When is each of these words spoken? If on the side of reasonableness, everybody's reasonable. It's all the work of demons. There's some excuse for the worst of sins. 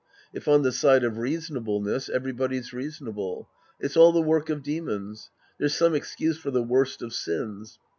If 0.33 0.47
on 0.47 0.63
the 0.63 0.71
side 0.71 1.03
of 1.03 1.19
reasonableness, 1.19 2.09
everybody's 2.09 2.73
reasonable. 2.73 3.47
It's 3.79 3.95
all 3.95 4.11
the 4.11 4.19
work 4.19 4.49
of 4.49 4.63
demons. 4.63 5.29
There's 5.59 5.75
some 5.75 5.93
excuse 5.93 6.39
for 6.39 6.49
the 6.49 6.63
worst 6.63 7.03
of 7.03 7.13
sins. 7.13 7.77